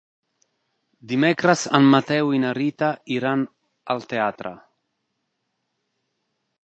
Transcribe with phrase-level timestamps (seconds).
[1.11, 3.45] Dimecres en Mateu i na Rita iran
[3.95, 4.55] al teatre.